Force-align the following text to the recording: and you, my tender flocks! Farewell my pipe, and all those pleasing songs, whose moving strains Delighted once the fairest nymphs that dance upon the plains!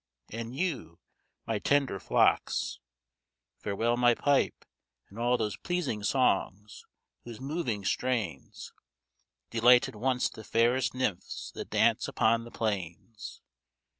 and 0.31 0.55
you, 0.55 0.97
my 1.45 1.59
tender 1.59 1.99
flocks! 1.99 2.79
Farewell 3.59 3.95
my 3.97 4.15
pipe, 4.15 4.65
and 5.09 5.19
all 5.19 5.37
those 5.37 5.57
pleasing 5.57 6.01
songs, 6.01 6.87
whose 7.23 7.39
moving 7.39 7.85
strains 7.85 8.73
Delighted 9.51 9.93
once 9.93 10.27
the 10.27 10.43
fairest 10.43 10.95
nymphs 10.95 11.51
that 11.53 11.69
dance 11.69 12.07
upon 12.07 12.45
the 12.45 12.51
plains! 12.51 13.41